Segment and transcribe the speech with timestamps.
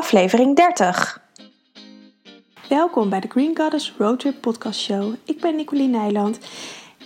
[0.00, 1.20] aflevering 30.
[2.68, 5.14] Welkom bij de Green Goddess Roadtrip Podcast Show.
[5.24, 6.38] Ik ben Nicoline Nijland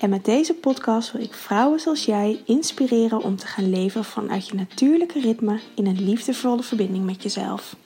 [0.00, 4.48] en met deze podcast wil ik vrouwen zoals jij inspireren om te gaan leven vanuit
[4.48, 7.76] je natuurlijke ritme in een liefdevolle verbinding met jezelf.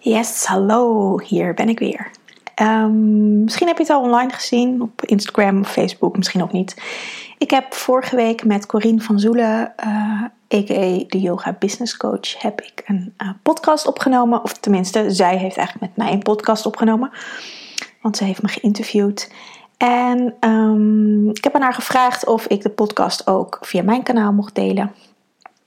[0.00, 2.10] Yes, hallo, hier ben ik weer.
[2.62, 6.82] Um, misschien heb je het al online gezien op Instagram of Facebook, misschien ook niet.
[7.38, 10.22] Ik heb vorige week met Corine van Zoelen, uh,
[10.54, 11.04] a.k.a.
[11.08, 14.42] de Yoga Business Coach, heb ik een uh, podcast opgenomen.
[14.42, 17.10] Of tenminste, zij heeft eigenlijk met mij een podcast opgenomen.
[18.00, 19.32] Want ze heeft me geïnterviewd.
[19.76, 24.32] En um, ik heb aan haar gevraagd of ik de podcast ook via mijn kanaal
[24.32, 24.92] mocht delen.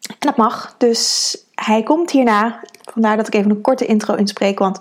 [0.01, 0.75] En dat mag.
[0.77, 2.59] Dus hij komt hierna.
[2.91, 4.59] Vandaar dat ik even een korte intro inspreek.
[4.59, 4.79] Want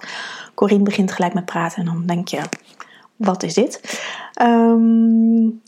[0.55, 1.79] Corine begint gelijk met praten.
[1.79, 2.41] En dan denk je,
[3.16, 4.02] wat is dit?
[4.43, 5.62] Um,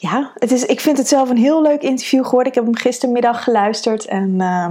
[0.00, 2.48] ja, het is, ik vind het zelf een heel leuk interview geworden.
[2.48, 4.04] Ik heb hem gistermiddag geluisterd.
[4.04, 4.68] En, uh,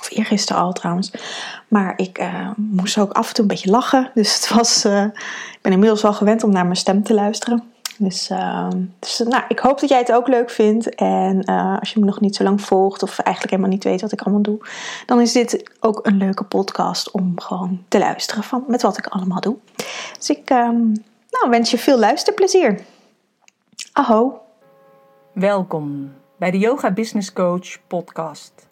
[0.00, 1.12] of eergisteren al trouwens.
[1.68, 4.10] Maar ik uh, moest ook af en toe een beetje lachen.
[4.14, 5.04] Dus het was, uh,
[5.52, 7.62] ik ben inmiddels wel gewend om naar mijn stem te luisteren.
[7.98, 10.94] Dus, uh, dus nou, ik hoop dat jij het ook leuk vindt.
[10.94, 11.44] En
[11.80, 14.20] als je me nog niet zo lang volgt of eigenlijk helemaal niet weet wat ik
[14.20, 14.58] allemaal doe,
[15.06, 19.06] dan is dit ook een leuke podcast om gewoon te luisteren van met wat ik
[19.06, 19.56] allemaal doe.
[20.18, 20.86] Dus ik ehm,
[21.30, 22.80] nou, wens je veel luisterplezier.
[24.00, 24.42] Aho.
[25.34, 28.68] Welkom bij de Yoga Business Coach podcast.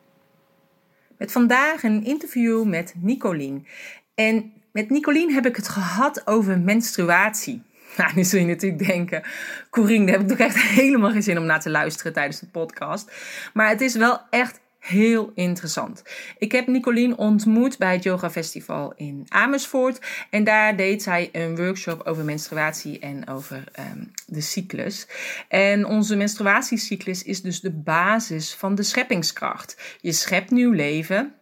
[1.19, 3.67] Met vandaag een interview met Nicolien.
[4.15, 7.62] En met Nicolien heb ik het gehad over menstruatie.
[7.97, 9.23] Nou, nu zul je natuurlijk denken,
[9.71, 12.47] Corine, daar heb ik toch echt helemaal geen zin om naar te luisteren tijdens de
[12.47, 13.12] podcast.
[13.55, 16.03] Maar het is wel echt heel interessant.
[16.39, 20.01] Ik heb Nicolien ontmoet bij het Yoga Festival in Amersfoort.
[20.31, 25.06] En daar deed zij een workshop over menstruatie en over ehm, de cyclus.
[25.49, 29.97] En onze menstruatiecyclus is dus de basis van de scheppingskracht.
[30.01, 31.33] Je schept nieuw leven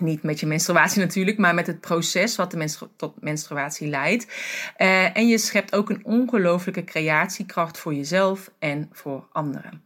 [0.00, 4.26] niet met je menstruatie natuurlijk, maar met het proces wat de menstru tot menstruatie leidt.
[4.78, 9.82] Uh, en je schept ook een ongelooflijke creatiekracht voor jezelf en voor anderen.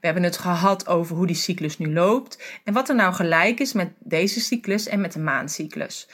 [0.00, 3.60] We hebben het gehad over hoe die cyclus nu loopt en wat er nou gelijk
[3.60, 6.08] is met deze cyclus en met de maancyclus.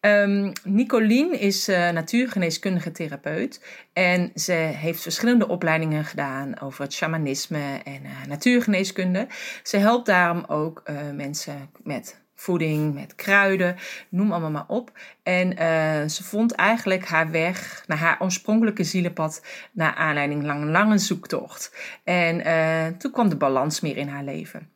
[0.00, 7.80] Um, Nicolien is uh, natuurgeneeskundige therapeut en ze heeft verschillende opleidingen gedaan over het shamanisme
[7.84, 9.26] en uh, natuurgeneeskunde.
[9.62, 10.82] Ze helpt daarom ook
[11.14, 13.76] mensen met voeding, met kruiden,
[14.08, 14.90] noem allemaal maar op.
[15.22, 19.42] En uh, ze vond eigenlijk haar weg naar haar oorspronkelijke zielenpad
[19.72, 21.76] naar aanleiding lang een lange zoektocht.
[22.04, 24.71] En uh, toen kwam de balans meer in haar leven.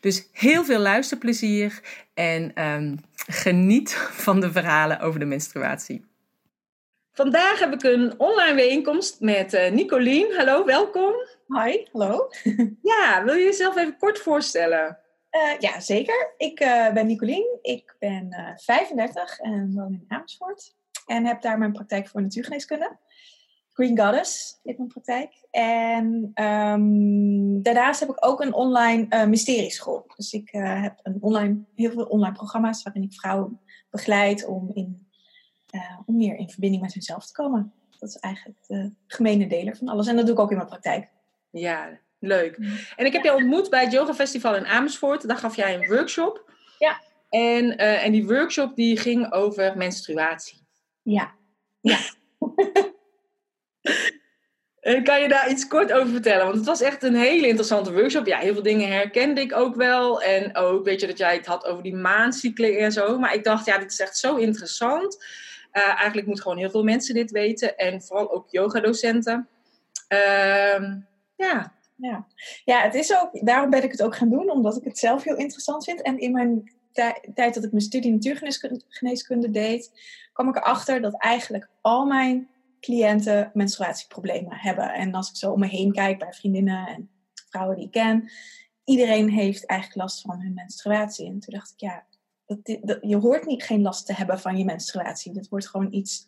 [0.00, 1.80] Dus heel veel luisterplezier
[2.14, 6.10] en um, geniet van de verhalen over de menstruatie.
[7.14, 10.36] Vandaag heb ik een online bijeenkomst met uh, Nicolien.
[10.36, 11.12] Hallo, welkom.
[11.46, 12.28] Hi, hallo.
[12.92, 14.98] ja, wil je jezelf even kort voorstellen?
[15.30, 16.34] Uh, ja, zeker.
[16.36, 17.58] Ik uh, ben Nicolien.
[17.62, 20.74] Ik ben 35 en woon in Amersfoort.
[21.06, 22.98] En heb daar mijn praktijk voor natuurgeneeskunde.
[23.72, 25.46] Green Goddess is mijn praktijk.
[25.50, 30.04] En um, daarnaast heb ik ook een online mysterieschool.
[30.16, 35.10] Dus ik heb een online, heel veel online programma's waarin ik vrouwen begeleid om in
[35.72, 37.72] uh, om meer in verbinding met hunzelf te komen.
[37.98, 40.06] Dat is eigenlijk de gemene deler van alles.
[40.06, 41.08] En dat doe ik ook in mijn praktijk.
[41.50, 42.56] Ja, leuk.
[42.96, 45.28] En ik heb je ontmoet bij het Yoga Festival in Amersfoort.
[45.28, 46.50] Daar gaf jij een workshop.
[46.78, 47.00] Ja.
[47.28, 50.66] En, uh, en die workshop die ging over menstruatie.
[51.02, 51.34] Ja.
[51.80, 51.98] Ja.
[55.02, 56.44] Kan je daar iets kort over vertellen?
[56.44, 58.26] Want het was echt een hele interessante workshop.
[58.26, 60.22] Ja, heel veel dingen herkende ik ook wel.
[60.22, 63.18] En ook, weet je, dat jij het had over die maancyclen en zo.
[63.18, 65.24] Maar ik dacht, ja, dit is echt zo interessant.
[65.72, 67.76] Uh, eigenlijk moeten gewoon heel veel mensen dit weten.
[67.76, 69.48] En vooral ook yogadocenten.
[70.08, 70.92] Uh,
[71.36, 71.72] ja.
[71.96, 72.26] Ja.
[72.64, 74.50] ja, het is ook, daarom ben ik het ook gaan doen.
[74.50, 76.02] Omdat ik het zelf heel interessant vind.
[76.02, 76.72] En in mijn
[77.34, 79.90] tijd dat ik mijn studie natuurgeneeskunde deed...
[80.32, 82.48] kwam ik erachter dat eigenlijk al mijn
[82.80, 84.92] cliënten menstruatieproblemen hebben.
[84.92, 87.10] En als ik zo om me heen kijk bij vriendinnen en
[87.50, 88.30] vrouwen die ik ken...
[88.84, 91.26] Iedereen heeft eigenlijk last van hun menstruatie.
[91.26, 92.04] En toen dacht ik, ja,
[92.46, 95.32] dat, je hoort niet, geen last te hebben van je menstruatie.
[95.32, 96.26] Dit wordt gewoon iets,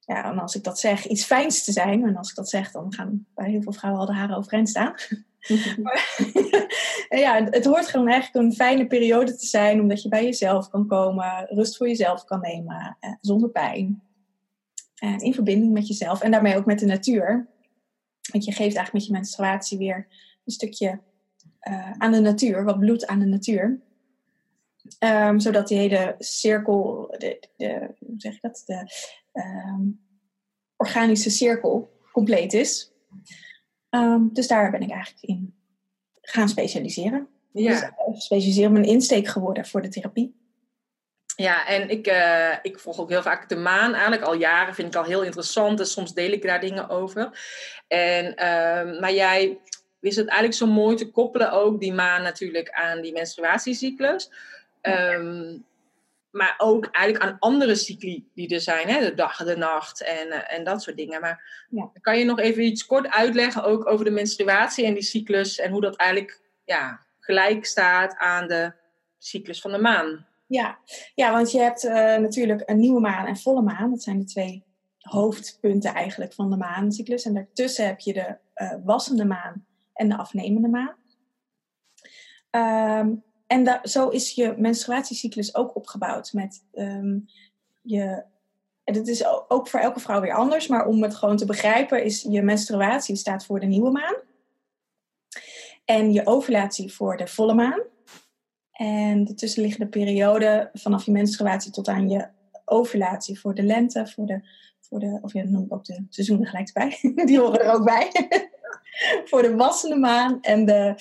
[0.00, 2.06] ja, en als ik dat zeg, iets fijns te zijn.
[2.06, 4.68] En als ik dat zeg, dan gaan bij heel veel vrouwen al de haren overeind
[4.68, 4.94] staan.
[7.24, 10.86] ja, het hoort gewoon eigenlijk een fijne periode te zijn, omdat je bij jezelf kan
[10.86, 14.02] komen, rust voor jezelf kan nemen, eh, zonder pijn.
[15.18, 17.48] In verbinding met jezelf en daarmee ook met de natuur.
[18.32, 20.06] Want je geeft eigenlijk met je menstruatie weer
[20.44, 21.00] een stukje
[21.68, 23.80] uh, aan de natuur, wat bloed aan de natuur.
[24.98, 28.90] Um, zodat die hele cirkel, de, de, hoe zeg ik dat, de
[29.32, 30.00] um,
[30.76, 32.92] organische cirkel compleet is.
[33.90, 35.54] Um, dus daar ben ik eigenlijk in
[36.20, 37.28] gaan specialiseren.
[37.52, 37.70] Ja.
[37.70, 40.42] Dus uh, specialiseren mijn insteek geworden voor de therapie.
[41.36, 43.92] Ja, en ik, uh, ik volg ook heel vaak de maan.
[43.92, 45.80] Eigenlijk al jaren vind ik al heel interessant.
[45.80, 47.38] En soms deel ik daar dingen over.
[47.88, 49.60] En, uh, maar jij
[49.98, 54.30] wist het eigenlijk zo mooi te koppelen ook, die maan natuurlijk, aan die menstruatiecyclus.
[54.86, 55.64] Um,
[56.34, 59.00] maar ook eigenlijk aan andere cycli die er zijn, hè?
[59.00, 61.20] de dag en de nacht en, uh, en dat soort dingen.
[61.20, 61.90] Maar ja.
[62.00, 65.70] kan je nog even iets kort uitleggen ook over de menstruatie en die cyclus en
[65.70, 68.72] hoe dat eigenlijk ja, gelijk staat aan de
[69.18, 70.26] cyclus van de maan?
[70.46, 70.78] Ja,
[71.14, 73.90] ja want je hebt uh, natuurlijk een nieuwe maan en volle maan.
[73.90, 74.64] Dat zijn de twee
[74.98, 77.24] hoofdpunten eigenlijk van de maancyclus.
[77.24, 80.96] En daartussen heb je de uh, wassende maan en de afnemende maan.
[83.00, 86.32] Um, en zo is je menstruatiecyclus ook opgebouwd.
[86.32, 87.26] Met um,
[87.82, 88.24] je.
[88.84, 92.26] Het is ook voor elke vrouw weer anders, maar om het gewoon te begrijpen, is
[92.28, 94.14] je menstruatie staat voor de nieuwe maan.
[95.84, 97.82] En je ovulatie voor de volle maan.
[98.72, 102.28] En de tussenliggende periode vanaf je menstruatie tot aan je
[102.64, 104.40] ovulatie voor de lente, voor de,
[104.80, 106.98] voor de of ja, noem ik ook de seizoenen gelijk bij.
[107.26, 108.10] Die horen er ook bij.
[109.28, 110.94] voor de wassende maan en de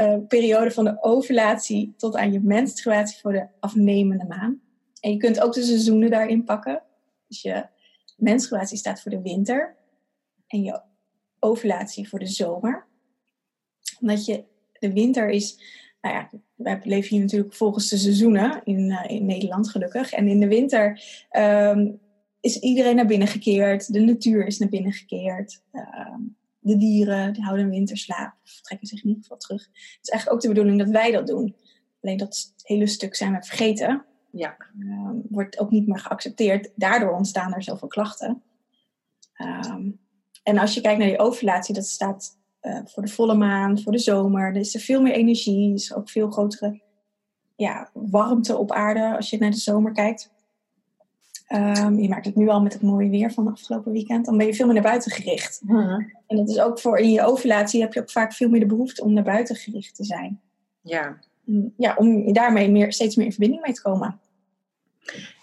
[0.00, 4.60] uh, periode van de ovulatie tot aan je menstruatie voor de afnemende maan.
[5.00, 6.82] En je kunt ook de seizoenen daarin pakken.
[7.28, 7.66] Dus je
[8.16, 9.76] menstruatie staat voor de winter
[10.46, 10.80] en je
[11.38, 12.86] ovulatie voor de zomer.
[14.00, 14.44] Omdat je,
[14.78, 15.58] de winter is,
[16.00, 20.12] nou ja, wij leven hier natuurlijk volgens de seizoenen in, uh, in Nederland gelukkig.
[20.12, 22.00] En in de winter um,
[22.40, 25.62] is iedereen naar binnen gekeerd, de natuur is naar binnen gekeerd.
[25.72, 29.62] Um, de dieren die houden winterslaap, of trekken zich in ieder geval terug.
[29.62, 31.56] Het is eigenlijk ook de bedoeling dat wij dat doen.
[32.02, 34.04] Alleen dat hele stuk zijn we vergeten.
[34.30, 34.56] Ja.
[34.78, 36.70] Um, wordt ook niet meer geaccepteerd.
[36.74, 38.42] Daardoor ontstaan er zoveel klachten.
[39.38, 39.98] Um,
[40.42, 43.92] en als je kijkt naar die ovulatie, dat staat uh, voor de volle maan, voor
[43.92, 44.48] de zomer.
[44.48, 46.80] Er is er veel meer energie, er is ook veel grotere
[47.56, 50.30] ja, warmte op aarde als je naar de zomer kijkt.
[51.54, 54.24] Um, je merkt het nu al met het mooie weer van afgelopen weekend.
[54.24, 55.60] Dan ben je veel meer naar buiten gericht.
[55.64, 56.12] Mm-hmm.
[56.26, 58.66] En dat is ook voor in je ovulatie heb je ook vaak veel meer de
[58.66, 60.40] behoefte om naar buiten gericht te zijn.
[60.80, 61.18] Ja.
[61.76, 64.20] Ja, om daarmee meer, steeds meer in verbinding mee te komen.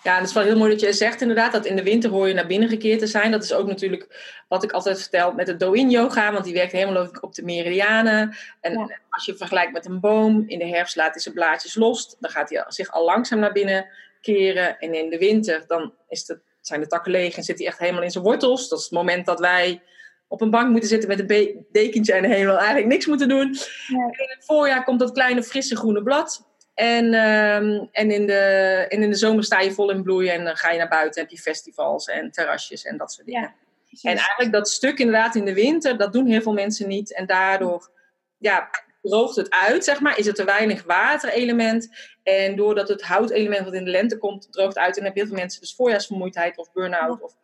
[0.03, 2.27] Ja, dat is wel heel mooi dat je zegt inderdaad, dat in de winter hoor
[2.27, 3.31] je naar binnen gekeerd te zijn.
[3.31, 6.71] Dat is ook natuurlijk wat ik altijd vertel met het Do-in yoga, want die werkt
[6.71, 8.35] helemaal op de meridianen.
[8.61, 8.99] En ja.
[9.09, 12.29] als je vergelijkt met een boom, in de herfst laat hij zijn blaadjes los, dan
[12.29, 13.85] gaat hij zich al langzaam naar binnen
[14.33, 14.79] keren.
[14.79, 17.79] En in de winter, dan is de, zijn de takken leeg en zit hij echt
[17.79, 18.69] helemaal in zijn wortels.
[18.69, 19.81] Dat is het moment dat wij
[20.27, 23.55] op een bank moeten zitten met een dekentje en helemaal eigenlijk niks moeten doen.
[23.87, 23.97] Ja.
[23.97, 26.45] En in het voorjaar komt dat kleine frisse groene blad.
[26.73, 28.41] En, um, en, in de,
[28.89, 31.21] en in de zomer sta je vol in bloei en dan ga je naar buiten,
[31.21, 33.55] heb je festivals en terrasjes en dat soort dingen.
[33.85, 37.13] Ja, en eigenlijk dat stuk inderdaad in de winter, dat doen heel veel mensen niet.
[37.13, 37.89] En daardoor
[38.37, 38.69] ja,
[39.09, 41.89] droogt het uit, zeg maar, is er te weinig waterelement.
[42.23, 44.97] En doordat het houtelement wat in de lente komt, droogt uit.
[44.97, 47.35] En heb heel veel mensen dus voorjaarsvermoeidheid of burn-out of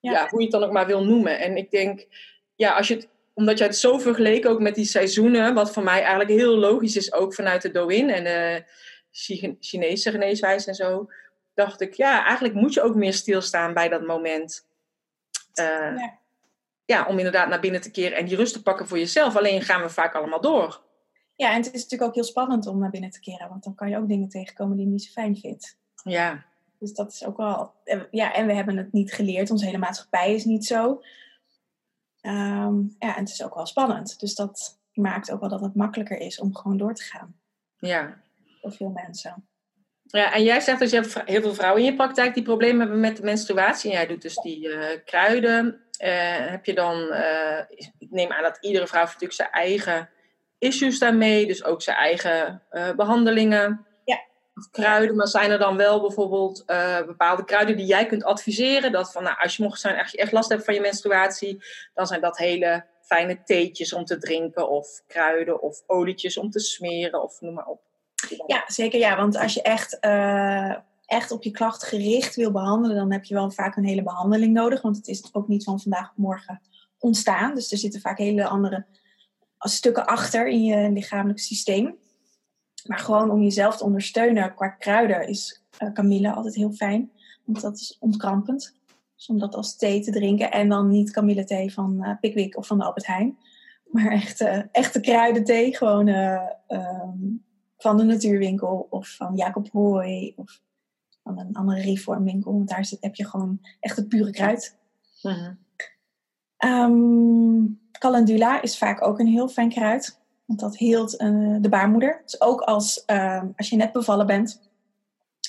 [0.00, 0.12] ja.
[0.12, 0.28] ja.
[0.28, 1.38] hoe je het dan ook maar wil noemen.
[1.38, 2.06] En ik denk,
[2.54, 5.82] ja, als je het, omdat je het zo vergeleken ook met die seizoenen, wat voor
[5.82, 8.64] mij eigenlijk heel logisch is, ook vanuit de Do-in en de
[9.60, 11.08] Chinese geneeswijze en zo,
[11.54, 14.66] dacht ik, ja, eigenlijk moet je ook meer stilstaan bij dat moment.
[15.54, 16.18] Uh, ja.
[16.84, 19.36] ja, om inderdaad naar binnen te keren en die rust te pakken voor jezelf.
[19.36, 20.80] Alleen gaan we vaak allemaal door.
[21.40, 23.74] Ja, en het is natuurlijk ook heel spannend om naar binnen te keren, want dan
[23.74, 25.78] kan je ook dingen tegenkomen die je niet zo fijn vindt.
[26.02, 26.44] Ja.
[26.78, 27.74] Dus dat is ook wel.
[28.10, 29.50] Ja, en we hebben het niet geleerd.
[29.50, 31.02] Onze hele maatschappij is niet zo.
[32.22, 34.20] Um, ja, en het is ook wel spannend.
[34.20, 37.36] Dus dat maakt ook wel dat het makkelijker is om gewoon door te gaan.
[37.78, 38.20] Ja.
[38.60, 39.48] Voor veel mensen.
[40.02, 42.80] Ja, en jij zegt dat je hebt heel veel vrouwen in je praktijk die problemen
[42.80, 43.90] hebben met de menstruatie.
[43.90, 45.66] En jij doet dus die uh, kruiden.
[45.66, 47.60] Uh, heb je dan, uh,
[47.98, 50.08] ik neem aan dat iedere vrouw natuurlijk zijn eigen
[50.60, 52.62] issues daarmee, dus ook zijn eigen
[52.96, 53.84] behandelingen
[54.60, 58.92] of kruiden, maar zijn er dan wel bijvoorbeeld uh, bepaalde kruiden die jij kunt adviseren?
[58.92, 61.64] Dat van, nou, als je mocht zijn, echt, echt last hebt van je menstruatie,
[61.94, 66.58] dan zijn dat hele fijne theetjes om te drinken, of kruiden, of olietjes om te
[66.58, 67.80] smeren, of noem maar op.
[68.46, 70.74] Ja, zeker ja, want als je echt, uh,
[71.06, 74.52] echt op je klacht gericht wil behandelen, dan heb je wel vaak een hele behandeling
[74.52, 76.60] nodig, want het is ook niet van vandaag op morgen
[76.98, 77.54] ontstaan.
[77.54, 78.86] Dus er zitten vaak hele andere
[79.68, 81.98] stukken achter in je lichamelijk systeem.
[82.86, 87.10] Maar gewoon om jezelf te ondersteunen qua kruiden is uh, kamille altijd heel fijn.
[87.44, 88.74] Want dat is ontkrampend.
[89.16, 90.52] Dus om dat als thee te drinken.
[90.52, 93.38] En dan niet kamillethee van uh, Pickwick of van de Albert Heijn.
[93.84, 95.76] Maar echt, uh, echte kruidenthee.
[95.76, 97.44] Gewoon um,
[97.76, 100.32] van de natuurwinkel of van Jacob Hooy.
[100.36, 100.62] Of
[101.22, 102.52] van een andere reformwinkel.
[102.52, 104.78] Want daar zit, heb je gewoon echt het pure kruid.
[105.22, 105.58] Mm
[106.64, 110.18] um, calendula is vaak ook een heel fijn kruid.
[110.44, 112.20] Want dat heelt uh, de baarmoeder.
[112.24, 114.60] Dus ook als, uh, als je net bevallen bent.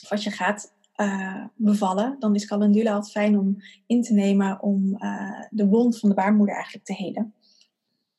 [0.03, 2.15] Of als je gaat uh, bevallen.
[2.19, 4.61] Dan is calendula altijd fijn om in te nemen.
[4.61, 7.33] Om uh, de wond van de baarmoeder eigenlijk te helen.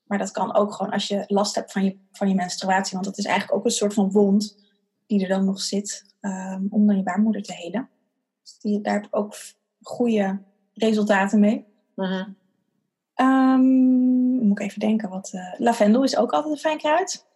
[0.06, 2.92] Maar dat kan ook gewoon als je last hebt van je, van je menstruatie.
[2.92, 4.56] Want dat is eigenlijk ook een soort van wond
[5.06, 6.14] die er dan nog zit.
[6.20, 7.88] Um, om dan je baarmoeder te helen.
[8.42, 9.34] Dus die, daar heb ik ook
[9.82, 10.38] goede
[10.74, 11.66] resultaten mee.
[11.94, 12.26] -huh.
[13.16, 14.11] Um,
[14.44, 15.08] moet ik even denken.
[15.08, 17.26] Wat, uh, lavendel is ook altijd een fijn kruid.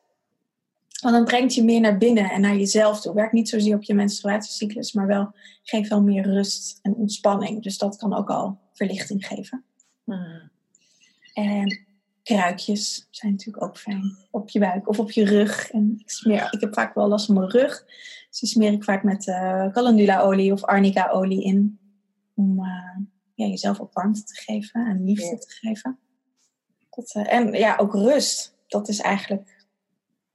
[1.00, 3.14] Want dan brengt je meer naar binnen en naar jezelf toe.
[3.14, 7.62] Werkt niet zozeer op je menstruatiecyclus, maar wel geeft wel meer rust en ontspanning.
[7.62, 9.64] Dus dat kan ook al verlichting geven.
[10.04, 10.50] Hmm.
[11.34, 11.86] En
[12.22, 15.70] kruikjes zijn natuurlijk ook fijn op je buik of op je rug.
[15.70, 17.84] En ik, smeer, ik heb vaak wel last van mijn rug.
[18.30, 21.78] Dus die smeer ik vaak met uh, calendula-olie of arnica-olie in.
[22.34, 22.96] Om uh,
[23.34, 25.36] ja, jezelf ook warmte te geven en liefde ja.
[25.36, 25.98] te geven.
[26.96, 28.54] Dat, uh, en ja, ook rust.
[28.66, 29.66] Dat is eigenlijk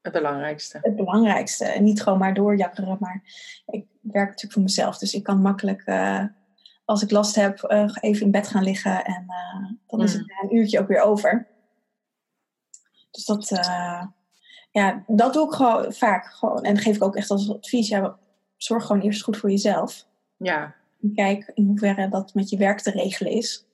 [0.02, 0.78] het belangrijkste.
[0.82, 1.66] Het belangrijkste.
[1.66, 2.98] En niet gewoon maar doorjakkeren.
[3.00, 3.24] Maar
[3.66, 4.98] ik werk natuurlijk voor mezelf.
[4.98, 6.24] Dus ik kan makkelijk, uh,
[6.86, 9.06] als ik last heb, uh, even in bed gaan liggen.
[9.06, 10.06] En uh, dan mm.
[10.06, 11.48] is het een uurtje ook weer over.
[13.12, 13.48] Dus dat,
[14.72, 16.26] ja, dat doe ik gewoon vaak.
[16.26, 16.64] Gewoon.
[16.64, 17.88] En dat geef ik ook echt als advies.
[17.88, 18.18] Ja,
[18.58, 20.08] zorg gewoon eerst goed voor jezelf.
[20.38, 20.76] Ja.
[21.02, 23.66] En kijk in hoeverre dat met je werk te regelen is.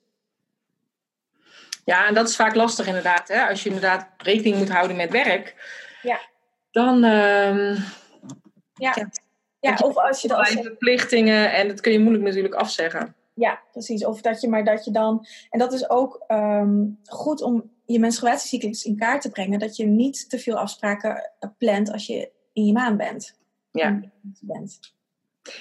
[1.88, 3.28] Ja, en dat is vaak lastig inderdaad.
[3.28, 3.48] Hè?
[3.48, 5.54] Als je inderdaad rekening moet houden met werk,
[6.02, 6.20] ja.
[6.70, 6.94] dan.
[7.04, 7.74] Um,
[8.74, 8.92] ja.
[8.94, 9.10] ja.
[9.60, 10.46] ja of als je dan.
[10.46, 13.14] verplichtingen en dat kun je moeilijk natuurlijk afzeggen.
[13.34, 14.04] Ja, precies.
[14.04, 15.26] Of dat je maar dat je dan.
[15.50, 19.58] En dat is ook um, goed om je menstruatiecyclus in kaart te brengen.
[19.58, 23.38] Dat je niet te veel afspraken plant als je in je maan bent.
[23.70, 24.00] Ja.
[24.40, 24.80] Bent.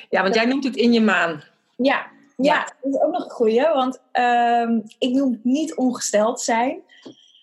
[0.10, 1.44] Ja, want jij noemt het in je maan.
[1.76, 2.08] Ja,
[2.38, 3.62] ja, dat is ook nog een goeie.
[3.62, 6.82] Want um, ik noem niet ongesteld zijn.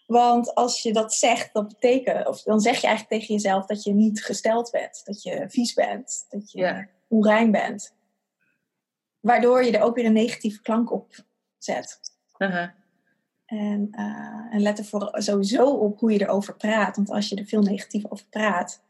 [0.06, 3.82] Want als je dat zegt, dat betekent, of dan zeg je eigenlijk tegen jezelf dat
[3.82, 5.00] je niet gesteld bent.
[5.04, 6.26] Dat je vies bent.
[6.28, 6.86] Dat je ja.
[7.08, 7.94] onrein bent.
[9.20, 11.24] Waardoor je er ook weer een negatieve klank op
[11.58, 12.00] zet.
[12.38, 12.68] Uh -huh.
[13.46, 16.96] en, uh, en let er voor sowieso op hoe je erover praat.
[16.96, 18.82] Want als je er veel negatief over praat,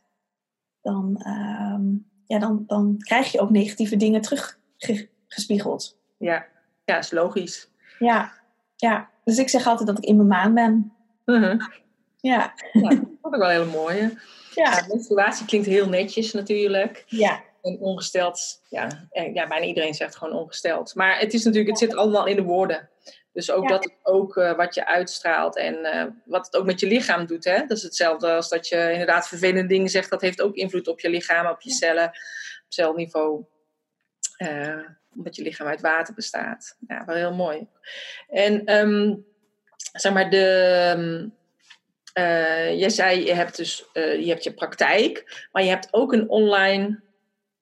[0.81, 4.23] dan, um, ja, dan, dan krijg je ook negatieve dingen
[5.35, 5.97] teruggespiegeld.
[6.19, 6.47] Ja,
[6.85, 7.69] ja, is logisch.
[7.99, 8.33] Ja,
[8.77, 9.11] ja.
[9.25, 10.93] Dus ik zeg altijd dat ik in mijn maan ben.
[11.25, 11.61] Uh -huh.
[12.21, 12.55] Ja.
[12.73, 12.89] ja.
[12.89, 14.19] Dat is ook wel heel mooi.
[14.55, 14.85] Ja.
[14.89, 17.05] Menstruatie klinkt heel netjes natuurlijk.
[17.07, 17.43] Ja.
[17.63, 20.95] En ongesteld, ja, ja, bijna iedereen zegt gewoon ongesteld.
[20.95, 22.89] Maar het is natuurlijk, het zit allemaal in de woorden.
[23.33, 23.69] Dus ook Ja.
[23.69, 27.45] dat ook uh, wat je uitstraalt en uh, wat het ook met je lichaam doet.
[27.45, 27.59] Hè?
[27.67, 30.11] Dat is hetzelfde als dat je inderdaad vervelende dingen zegt.
[30.11, 32.15] Dat heeft ook invloed op je lichaam, op je cellen, op
[32.69, 33.45] celniveau.
[34.39, 34.87] Uh,
[35.17, 36.77] omdat je lichaam uit water bestaat.
[36.89, 37.67] Ja, wel heel mooi.
[38.29, 39.25] En um,
[39.93, 41.31] zeg maar, de,
[42.19, 46.13] uh, jij zei, je hebt dus uh, je, hebt je praktijk, maar je hebt ook
[46.13, 47.01] een online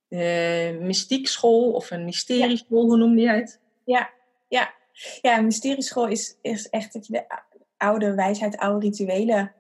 [0.09, 3.61] uh, mystiekschool of een mysterieschool, hoe noemde jij het?
[3.85, 4.11] Ja,
[4.49, 4.75] ja.
[5.21, 7.25] ja een mysterieschool is, is echt dat je de
[7.77, 9.53] oude wijsheid, oude rituelen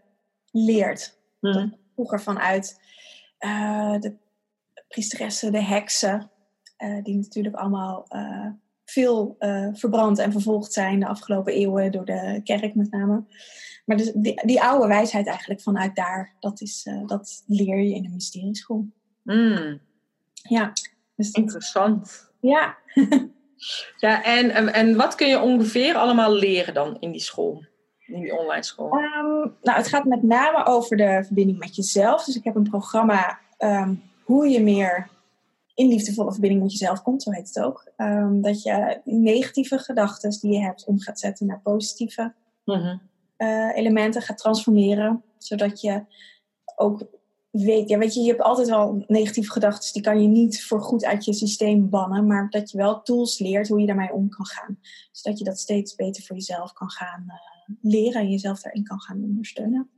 [0.50, 1.16] leert.
[1.40, 1.76] Mm.
[1.94, 2.80] Vroeger vanuit
[4.00, 4.16] de
[4.88, 6.30] priesteressen, de heksen,
[6.82, 8.46] uh, die natuurlijk allemaal uh,
[8.84, 9.36] veel
[9.72, 13.24] verbrand en vervolgd zijn de afgelopen eeuwen door de kerk met name.
[13.84, 18.04] Maar dus die, die oude wijsheid eigenlijk vanuit daar, dat, is, dat leer je in
[18.04, 18.86] een mysterieschool.
[19.22, 19.80] Mm.
[20.48, 20.72] Ja.
[21.16, 22.30] Dus Interessant.
[22.40, 22.76] Ja.
[23.96, 27.64] ja, en, en wat kun je ongeveer allemaal leren dan in die school?
[28.06, 28.92] In die online school?
[28.92, 32.24] Um, nou, het gaat met name over de verbinding met jezelf.
[32.24, 35.08] Dus ik heb een programma um, hoe je meer
[35.82, 37.92] in liefdevolle verbinding met jezelf komt, zo heet het ook.
[37.96, 42.32] Um, dat je die negatieve gedachten die je hebt om gaat zetten naar positieve
[42.64, 43.00] mm -hmm.
[43.38, 45.22] uh, elementen gaat transformeren.
[45.38, 46.04] Zodat je
[46.76, 47.06] ook
[47.50, 50.82] weet, ja, weet je, je hebt altijd wel negatieve gedachten, die kan je niet voor
[50.82, 54.28] goed uit je systeem bannen, maar dat je wel tools leert hoe je daarmee om
[54.28, 54.78] kan gaan.
[55.12, 57.34] Zodat je dat steeds beter voor jezelf kan gaan uh,
[57.80, 59.90] leren en jezelf daarin kan gaan ondersteunen.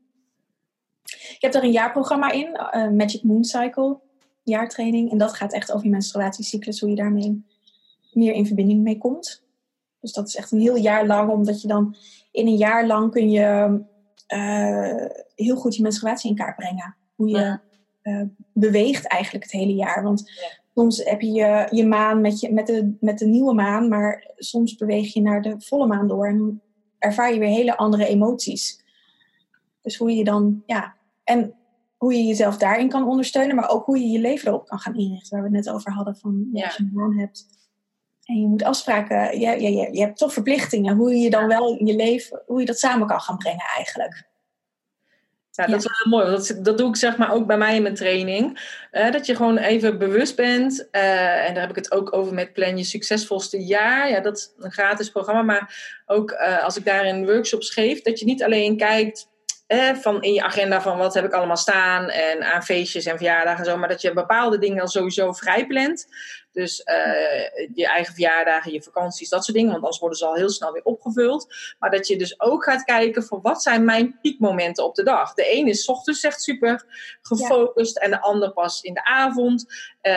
[1.05, 4.01] Ik heb er een jaarprogramma in, uh, Magic Moon Cycle,
[4.45, 5.11] jaartraining.
[5.11, 7.45] En dat gaat echt over je menstruatiecyclus, hoe je daarmee
[8.13, 9.43] meer in verbinding mee komt.
[10.01, 11.97] Dus dat is echt een heel jaar lang, omdat je dan
[12.31, 13.81] in een jaar lang kun je
[14.35, 17.63] uh, heel goed je menstruatie in kaart brengen hoe je ja.
[18.03, 18.23] uh,
[18.53, 20.03] beweegt eigenlijk het hele jaar.
[20.03, 20.31] Want
[20.75, 24.31] soms heb je je, je maan met, je, met, de, met de nieuwe maan, maar
[24.37, 26.63] soms beweeg je naar de volle maan door en
[26.99, 28.83] ervaar je weer hele andere emoties.
[29.83, 31.55] Dus hoe je dan, ja, en
[31.97, 34.97] hoe je jezelf daarin kan ondersteunen, maar ook hoe je je leven erop kan gaan
[34.97, 36.65] inrichten, waar we het net over hadden, van ja.
[36.65, 37.47] als je een hebt.
[38.25, 41.87] En je moet afspraken, je, je, je, hebt toch verplichtingen, hoe je dan wel in
[41.87, 44.33] je leven, hoe je dat samen kan gaan brengen eigenlijk.
[45.57, 46.37] Ja, dat is wel heel mooi.
[46.37, 48.61] Dat, dat doe ik zeg maar ook bij mij in mijn training.
[48.93, 50.89] Uh, dat je gewoon even bewust bent.
[50.93, 54.11] Uh, en daar heb ik het ook over met Plan Je Succesvolste Jaar.
[54.11, 55.43] Ja, dat is een gratis programma.
[55.43, 58.03] Maar ook uh, als ik daar in workshops geef.
[58.03, 59.29] Dat je niet alleen kijkt
[60.01, 62.09] van in je agenda van wat heb ik allemaal staan.
[62.09, 63.77] En aan feestjes en verjaardagen en zo.
[63.77, 66.07] Maar dat je bepaalde dingen al sowieso vrij plant.
[66.55, 69.73] Dus uh, je eigen verjaardagen, je vakanties, dat soort dingen.
[69.73, 71.55] Want anders worden ze al heel snel weer opgevuld.
[71.79, 75.35] Maar dat je dus ook gaat kijken van wat zijn mijn piekmomenten op de dag.
[75.35, 76.85] De een is ochtends echt super
[77.23, 77.99] gefocust.
[77.99, 79.65] En de ander pas in de avond.
[80.03, 80.13] Uh,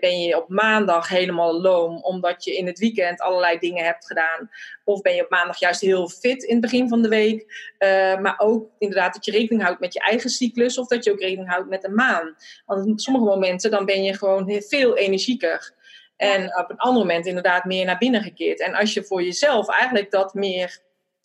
[0.00, 2.02] ben je op maandag helemaal loom.
[2.02, 4.50] Omdat je in het weekend allerlei dingen hebt gedaan.
[4.84, 7.72] Of ben je op maandag juist heel fit in het begin van de week.
[7.78, 10.78] Uh, maar ook inderdaad dat je rekening houdt met je eigen cyclus.
[10.78, 12.36] Of dat je ook rekening houdt met de maan.
[12.66, 15.78] Want op sommige momenten dan ben je gewoon veel energieker.
[16.20, 18.60] En op een ander moment inderdaad meer naar binnen gekeerd.
[18.60, 20.78] En als je voor jezelf eigenlijk dat meer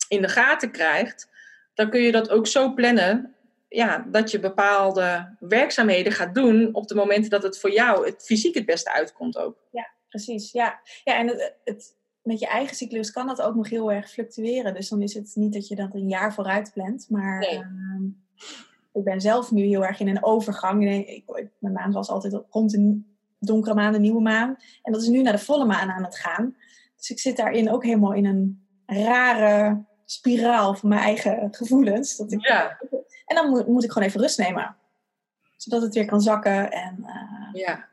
[0.08, 1.28] in de gaten krijgt,
[1.74, 3.34] dan kun je dat ook zo plannen
[3.68, 8.22] ja, dat je bepaalde werkzaamheden gaat doen op de momenten dat het voor jou het
[8.24, 9.56] fysiek het beste uitkomt ook.
[9.70, 10.52] Ja, precies.
[10.52, 14.10] Ja, ja en het, het, met je eigen cyclus kan dat ook nog heel erg
[14.10, 14.74] fluctueren.
[14.74, 17.06] Dus dan is het niet dat je dat een jaar vooruit plant.
[17.10, 17.58] Maar nee.
[17.58, 18.10] uh,
[18.92, 20.90] ik ben zelf nu heel erg in een overgang.
[20.90, 23.15] Ik, ik, mijn maand was altijd rond een
[23.46, 24.56] donkere maan, de nieuwe maan.
[24.82, 26.56] En dat is nu naar de volle maan aan het gaan.
[26.96, 32.16] Dus ik zit daarin ook helemaal in een rare spiraal van mijn eigen gevoelens.
[32.16, 32.78] Dat ik, ja.
[33.26, 34.76] En dan moet, moet, ik gewoon even rust nemen.
[35.56, 36.72] Zodat het weer kan zakken.
[36.72, 37.88] En, uh, ja.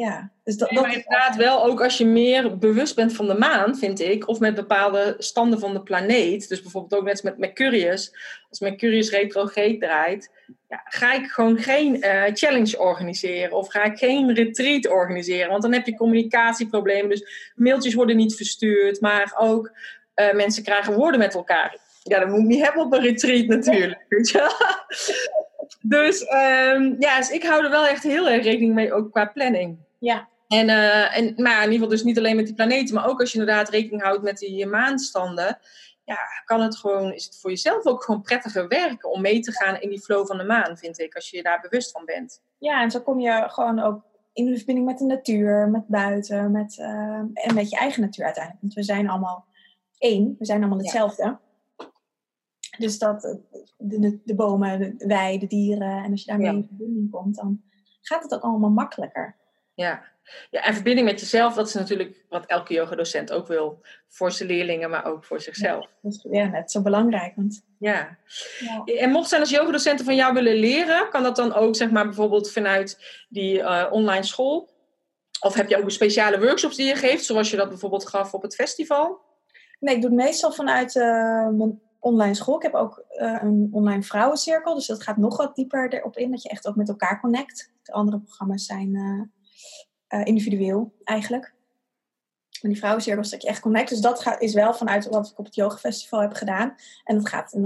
[0.00, 3.34] Ja, dus dat, nee, maar inderdaad wel, ook als je meer bewust bent van de
[3.34, 7.38] maan, vind ik, of met bepaalde standen van de planeet, dus bijvoorbeeld ook net met
[7.38, 8.14] Mercurius,
[8.48, 10.30] als Mercurius retrograde draait,
[10.68, 15.62] ja, ga ik gewoon geen uh, challenge organiseren of ga ik geen retreat organiseren, want
[15.62, 19.70] dan heb je communicatieproblemen, dus mailtjes worden niet verstuurd, maar ook
[20.14, 21.78] uh, mensen krijgen woorden met elkaar.
[22.02, 24.06] Ja, dat moet ik niet hebben op een retreat natuurlijk.
[25.80, 29.26] dus um, ja, dus ik hou er wel echt heel erg rekening mee, ook qua
[29.26, 29.88] planning.
[30.00, 30.28] Ja.
[30.48, 33.20] En, uh, en maar in ieder geval dus niet alleen met die planeten, maar ook
[33.20, 35.58] als je inderdaad rekening houdt met die maanstanden,
[36.04, 39.52] ja, kan het gewoon, is het voor jezelf ook gewoon prettiger werken om mee te
[39.52, 42.04] gaan in die flow van de maan, vind ik, als je je daar bewust van
[42.04, 42.42] bent.
[42.58, 46.50] Ja, en zo kom je gewoon ook in de verbinding met de natuur, met buiten,
[46.50, 46.86] met, uh,
[47.32, 48.62] en met je eigen natuur uiteindelijk.
[48.62, 49.44] Want we zijn allemaal
[49.98, 51.22] één, we zijn allemaal hetzelfde.
[51.22, 51.40] Ja.
[52.78, 53.20] Dus dat
[53.76, 56.52] de, de, de bomen, de, wij, de dieren, en als je daarmee ja.
[56.52, 57.62] in verbinding komt, dan
[58.00, 59.36] gaat het ook allemaal makkelijker.
[59.80, 60.02] Ja.
[60.50, 63.80] ja, en verbinding met jezelf, dat is natuurlijk wat elke yogadocent ook wil.
[64.08, 65.84] Voor zijn leerlingen, maar ook voor zichzelf.
[65.84, 67.32] Ja, dat is ja, net zo belangrijk.
[67.36, 67.64] Want...
[67.78, 68.18] Ja.
[68.58, 68.84] ja.
[68.84, 72.04] En mocht zijn als yogadocenten van jou willen leren, kan dat dan ook zeg maar
[72.04, 74.68] bijvoorbeeld vanuit die uh, online school?
[75.40, 78.42] Of heb je ook speciale workshops die je geeft, zoals je dat bijvoorbeeld gaf op
[78.42, 79.20] het festival?
[79.78, 82.56] Nee, ik doe het meestal vanuit uh, mijn online school.
[82.56, 86.30] Ik heb ook uh, een online vrouwencirkel, dus dat gaat nog wat dieper erop in,
[86.30, 87.72] dat je echt ook met elkaar connect.
[87.82, 88.94] De andere programma's zijn
[90.14, 91.54] uh, individueel eigenlijk.
[92.62, 93.88] Maar die vrouwencirkels dat je echt connect.
[93.88, 96.74] Dus dat gaat, is wel vanuit wat ik op het yoga festival heb gedaan.
[97.04, 97.58] En dat gaat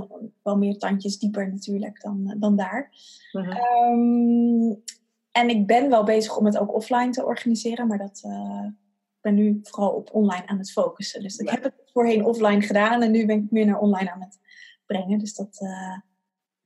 [0.42, 2.90] wel meer tandjes dieper natuurlijk dan, dan daar.
[3.30, 3.90] -huh.
[3.92, 4.82] um,
[5.30, 9.20] en ik ben wel bezig om het ook offline te organiseren, maar dat uh, ik
[9.20, 11.22] ben nu vooral op online aan het focussen.
[11.22, 11.54] Dus ik ja.
[11.54, 14.38] heb het voorheen offline gedaan en nu ben ik meer naar online aan het
[14.86, 15.18] brengen.
[15.18, 15.98] Dus dat, uh,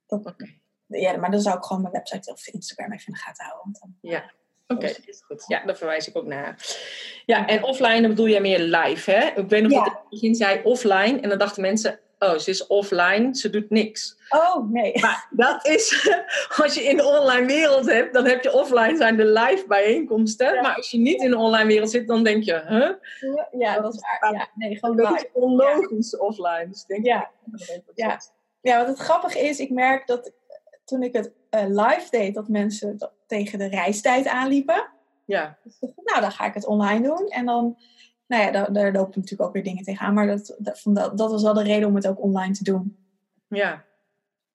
[0.06, 0.60] dat okay.
[0.86, 3.64] ja, maar dan zou ik gewoon mijn website of Instagram even in de gaten houden.
[3.64, 4.32] Want dan, ja.
[4.68, 5.44] Oké, okay, goed.
[5.46, 6.76] Ja, daar verwijs ik ook naar.
[7.26, 9.26] Ja, en offline, dan bedoel jij meer live, hè?
[9.26, 9.84] Ik weet nog ja.
[9.84, 11.20] dat ik in het begin zei offline.
[11.20, 14.16] En dan dachten mensen, oh, ze is offline, ze doet niks.
[14.28, 15.00] Oh, nee.
[15.00, 16.10] Maar dat is,
[16.62, 20.54] als je in de online wereld hebt, dan heb je offline zijn de live bijeenkomsten.
[20.54, 20.60] Ja.
[20.60, 22.90] Maar als je niet in de online wereld zit, dan denk je, huh?
[23.60, 24.32] Ja, dat is waar.
[24.32, 25.24] Ja, nee, gewoon dat live.
[25.24, 26.18] is onlogisch ja.
[26.18, 26.68] offline.
[26.68, 27.30] Dus denk ja.
[27.52, 28.20] Ik, ja.
[28.60, 30.32] ja, wat het grappige is, ik merk dat
[30.84, 34.90] toen ik het uh, live deed, dat mensen dat tegen de reistijd aanliepen.
[35.24, 35.58] Ja.
[35.62, 37.28] Dus nou, dan ga ik het online doen.
[37.28, 37.78] En dan,
[38.26, 40.14] nou ja, daar, daar lopen natuurlijk ook weer dingen tegenaan.
[40.14, 42.98] Maar dat, dat, dat, dat was wel de reden om het ook online te doen.
[43.48, 43.84] Ja.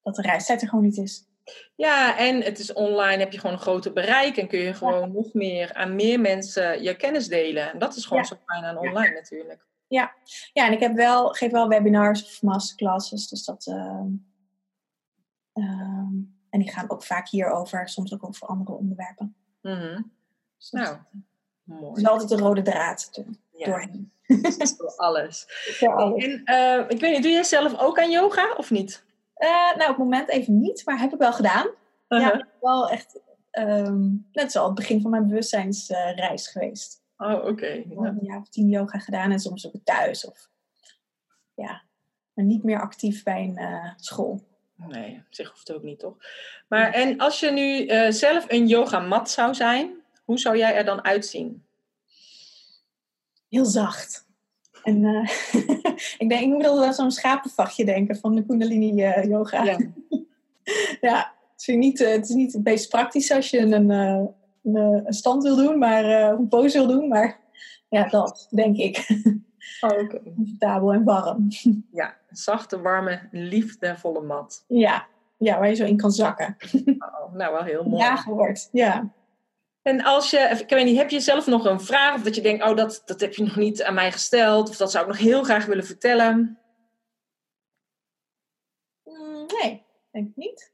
[0.01, 1.27] Dat de reistijd er gewoon niet is.
[1.75, 4.99] Ja, en het is online, heb je gewoon een groter bereik en kun je gewoon
[4.99, 5.05] ja.
[5.05, 7.71] nog meer aan meer mensen je kennis delen.
[7.71, 8.27] En dat is gewoon ja.
[8.27, 9.65] zo fijn aan online natuurlijk.
[9.88, 10.13] Ja.
[10.53, 13.67] ja, en ik heb wel, geef wel webinars of masterclasses, dus dat.
[13.67, 14.03] Uh,
[15.53, 19.36] um, en die gaan ook vaak hierover, soms ook over andere onderwerpen.
[19.62, 20.12] Mm -hmm.
[20.58, 20.98] dus nou,
[21.63, 21.92] Mooi.
[21.92, 23.66] Er is altijd een rode draad ja.
[23.66, 24.12] doorheen.
[24.78, 25.46] Voor alles.
[25.48, 26.24] Voor alles.
[26.24, 29.04] En uh, ik weet niet, doe jij zelf ook aan yoga of niet?
[29.38, 31.66] Uh, nou, op het moment even niet, maar heb ik wel gedaan.
[31.66, 32.22] Uh -huh.
[32.22, 33.20] Ja, wel echt
[33.52, 37.02] um, net zoals het begin van mijn bewustzijnsreis geweest.
[37.18, 37.48] Oh, oké.
[37.48, 37.86] Okay.
[37.89, 37.96] Ja.
[37.96, 40.28] Een jaar of tien yoga gedaan en soms ook thuis.
[40.28, 40.50] Of,
[41.54, 41.84] ja,
[42.34, 44.52] maar niet meer actief bij een school.
[44.75, 46.15] Nee, op zich hoeft het ook niet, toch?
[46.67, 49.91] Maar en als je nu uh, zelf een yogamat zou zijn,
[50.23, 51.63] hoe zou jij er dan uitzien?
[53.49, 54.27] Heel zacht.
[54.83, 55.29] En uh,
[56.21, 59.63] ik denk, ik moet altijd aan zo'n schapenvachtje denken van de Kundalini uh, yoga.
[59.63, 59.77] Ja.
[61.01, 65.13] ja, het is, niet, het is niet het meest praktisch als je een, een, een
[65.13, 67.07] stand wil doen, maar een pose wil doen.
[67.07, 67.39] Maar
[67.89, 69.07] ja, dat denk ik.
[69.81, 70.21] Oh, okay.
[70.36, 71.47] Comfortabel en warm.
[71.91, 74.63] Ja, zachte, warme, liefdevolle mat.
[74.67, 76.58] Ja, ja waar je zo in kan zakken.
[76.98, 78.04] Oh, nou, wel heel mooi.
[78.04, 79.13] Ja, wordt, ja.
[79.82, 82.41] En als je, ik weet niet, heb je zelf nog een vraag of dat je
[82.41, 85.10] denkt, oh, dat, dat heb je nog niet aan mij gesteld, of dat zou ik
[85.10, 86.60] nog heel graag willen vertellen?
[89.04, 90.72] Mm, nee, denk ik niet.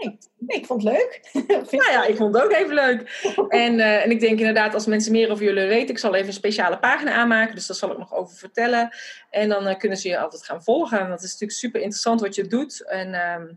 [0.00, 0.18] Nee.
[0.38, 0.58] Nee.
[0.58, 1.28] ik vond het leuk.
[1.70, 3.04] nou ja, ik vond het ook even leuk.
[3.48, 6.26] En, uh, en ik denk inderdaad, als mensen meer over jullie weten, ik zal even
[6.26, 8.90] een speciale pagina aanmaken, dus daar zal ik nog over vertellen.
[9.30, 10.98] En dan uh, kunnen ze je altijd gaan volgen.
[10.98, 12.84] Want het is natuurlijk super interessant wat je doet.
[12.84, 13.54] En uh,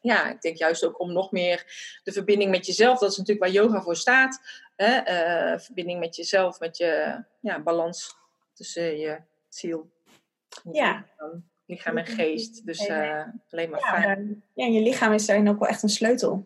[0.00, 1.64] ja, ik denk juist ook om nog meer
[2.04, 4.40] de verbinding met jezelf, dat is natuurlijk waar yoga voor staat.
[4.76, 5.00] Hè?
[5.52, 8.16] Uh, verbinding met jezelf, met je ja, balans
[8.54, 9.90] tussen je ziel.
[10.72, 11.06] Ja
[11.66, 12.66] lichaam en geest.
[12.66, 14.42] Dus uh, alleen maar ja, fijn.
[14.54, 16.44] Ja, en je lichaam is daarin ook wel echt een sleutel.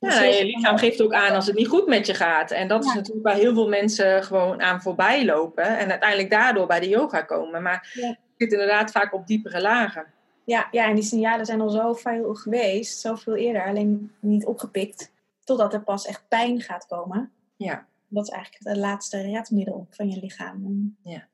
[0.00, 2.50] Ja, dus je lichaam geeft ook aan als het niet goed met je gaat.
[2.50, 5.78] En dat is natuurlijk waar heel veel mensen gewoon aan voorbij lopen.
[5.78, 7.62] En uiteindelijk daardoor bij de yoga komen.
[7.62, 10.06] Maar het zit inderdaad vaak op diepere lagen.
[10.44, 13.00] Ja, ja, en die signalen zijn al zo veel geweest.
[13.00, 13.66] Zoveel eerder.
[13.66, 15.12] Alleen niet opgepikt.
[15.44, 17.32] Totdat er pas echt pijn gaat komen.
[17.56, 17.86] Ja.
[18.08, 20.96] Dat is eigenlijk het laatste redmiddel van je lichaam.
[21.02, 21.28] Ja.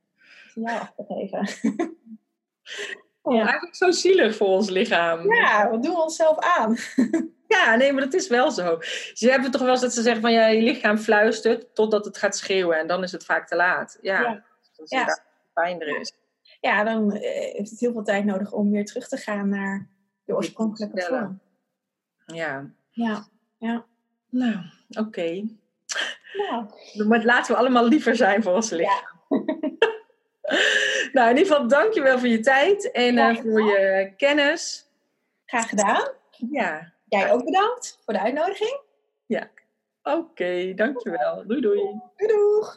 [0.55, 1.49] Signaal af te geven.
[3.23, 5.35] Oh, Eigenlijk zo zielig voor ons lichaam.
[5.35, 6.77] Ja, wat doen we onszelf aan?
[7.57, 8.79] ja, nee, maar dat is wel zo.
[9.12, 12.19] Ze hebben toch wel eens dat ze zeggen van ja, je lichaam fluistert totdat het
[12.19, 13.99] gaat schreeuwen en dan is het vaak te laat.
[14.01, 14.45] Ja, ja.
[14.77, 15.19] Dus ja.
[15.53, 16.12] pijn er is.
[16.61, 19.88] Ja, dan eh, heeft het heel veel tijd nodig om weer terug te gaan naar
[20.25, 21.40] de oorspronkelijke vorm.
[22.27, 22.71] Ja.
[22.90, 23.27] Ja,
[23.59, 23.87] ja.
[24.31, 24.57] Nou,
[24.88, 25.01] oké.
[25.01, 25.57] Okay.
[27.07, 29.12] Maar laten we allemaal liever zijn voor ons lichaam.
[29.29, 29.38] Ja.
[31.12, 34.90] nou, in ieder geval dankjewel voor je tijd en uh, voor je kennis.
[35.46, 36.09] Graag gedaan.
[36.50, 36.92] Ja.
[37.09, 38.80] Jij ook bedankt voor de uitnodiging.
[39.26, 39.50] Ja.
[40.02, 41.46] Oké, okay, dankjewel.
[41.46, 42.00] Doei doei.
[42.16, 42.76] Doei doeg.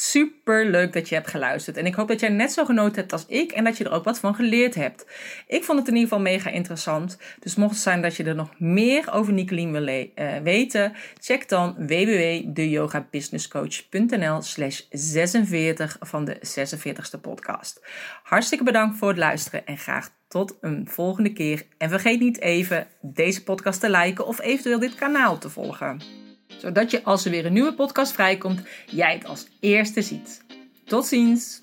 [0.00, 1.76] Super leuk dat je hebt geluisterd.
[1.76, 3.90] En ik hoop dat jij net zo genoten hebt als ik en dat je er
[3.90, 5.06] ook wat van geleerd hebt.
[5.46, 7.18] Ik vond het in ieder geval mega interessant.
[7.40, 10.04] Dus mocht het zijn dat je er nog meer over Nicolien wil uh,
[10.42, 17.86] weten, check dan www.deyogabusinesscoach.nl slash 46 van de 46ste podcast.
[18.22, 21.66] Hartstikke bedankt voor het luisteren en graag tot een volgende keer.
[21.78, 26.90] En vergeet niet even deze podcast te liken of eventueel dit kanaal te volgen zodat
[26.90, 30.42] je als er weer een nieuwe podcast vrijkomt, jij het als eerste ziet.
[30.84, 31.58] Tot ziens!